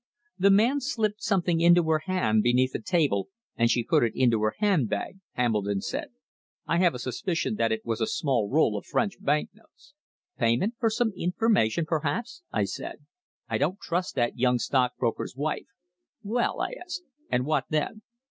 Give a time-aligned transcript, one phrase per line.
[0.39, 4.41] "The man slipped something into her hand beneath the table and she put it into
[4.41, 6.07] her handbag," Hambledon said.
[6.65, 9.93] "I have a suspicion that it was a small roll of French bank notes."
[10.39, 13.05] "Payment for some information, perhaps," I said.
[13.47, 15.67] "I don't trust that young stockbroker's wife.
[16.23, 17.03] Well?" I asked.
[17.29, 18.01] "And what then?"